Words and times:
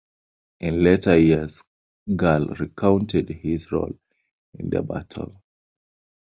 In 0.61 0.83
later 0.83 1.15
years, 1.15 1.61
Gall 2.15 2.47
recounted 2.59 3.29
his 3.29 3.71
role 3.71 3.99
in 4.57 4.71
the 4.71 4.81
battle. 4.81 5.43